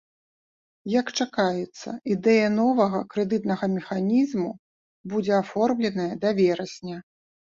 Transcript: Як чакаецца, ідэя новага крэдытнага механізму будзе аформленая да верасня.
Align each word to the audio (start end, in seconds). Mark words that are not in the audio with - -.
Як 0.99 1.07
чакаецца, 1.23 1.89
ідэя 2.13 2.47
новага 2.53 3.01
крэдытнага 3.11 3.65
механізму 3.75 4.51
будзе 5.13 5.33
аформленая 5.43 6.09
да 6.25 6.29
верасня. 6.41 6.97